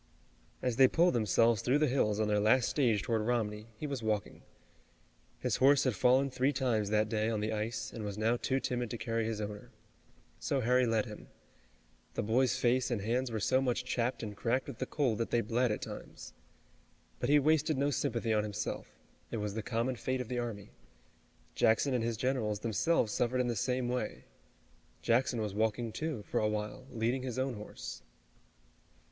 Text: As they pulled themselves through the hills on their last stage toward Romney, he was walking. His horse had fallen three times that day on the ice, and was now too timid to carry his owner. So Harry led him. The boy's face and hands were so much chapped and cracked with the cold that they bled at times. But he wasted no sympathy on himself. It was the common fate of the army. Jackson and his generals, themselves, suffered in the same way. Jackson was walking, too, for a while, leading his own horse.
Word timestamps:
As 0.63 0.77
they 0.77 0.87
pulled 0.87 1.13
themselves 1.13 1.61
through 1.61 1.77
the 1.77 1.85
hills 1.87 2.19
on 2.19 2.27
their 2.27 2.39
last 2.39 2.67
stage 2.67 3.03
toward 3.03 3.21
Romney, 3.21 3.67
he 3.77 3.85
was 3.85 4.01
walking. 4.01 4.41
His 5.37 5.57
horse 5.57 5.83
had 5.83 5.93
fallen 5.95 6.31
three 6.31 6.51
times 6.51 6.89
that 6.89 7.07
day 7.07 7.29
on 7.29 7.39
the 7.39 7.53
ice, 7.53 7.93
and 7.93 8.03
was 8.03 8.17
now 8.17 8.35
too 8.35 8.59
timid 8.59 8.89
to 8.89 8.97
carry 8.97 9.25
his 9.25 9.39
owner. 9.39 9.69
So 10.39 10.61
Harry 10.61 10.87
led 10.87 11.05
him. 11.05 11.27
The 12.15 12.23
boy's 12.23 12.57
face 12.57 12.89
and 12.89 12.99
hands 13.01 13.29
were 13.31 13.39
so 13.39 13.61
much 13.61 13.83
chapped 13.85 14.23
and 14.23 14.35
cracked 14.35 14.65
with 14.67 14.79
the 14.79 14.87
cold 14.87 15.19
that 15.19 15.29
they 15.29 15.39
bled 15.41 15.71
at 15.71 15.83
times. 15.83 16.33
But 17.19 17.29
he 17.29 17.37
wasted 17.37 17.77
no 17.77 17.91
sympathy 17.91 18.33
on 18.33 18.41
himself. 18.41 18.87
It 19.29 19.37
was 19.37 19.53
the 19.53 19.61
common 19.61 19.97
fate 19.97 20.19
of 20.19 20.29
the 20.29 20.39
army. 20.39 20.71
Jackson 21.53 21.93
and 21.93 22.03
his 22.03 22.17
generals, 22.17 22.61
themselves, 22.61 23.13
suffered 23.13 23.39
in 23.39 23.45
the 23.49 23.55
same 23.55 23.87
way. 23.87 24.25
Jackson 25.03 25.39
was 25.41 25.53
walking, 25.53 25.91
too, 25.91 26.23
for 26.23 26.39
a 26.39 26.49
while, 26.49 26.87
leading 26.91 27.21
his 27.21 27.37
own 27.37 27.53
horse. 27.53 28.01